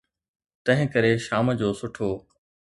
تنهن 0.63 0.87
ڪري 0.93 1.11
شام 1.27 1.45
جو 1.59 1.69
سٺو. 1.79 2.11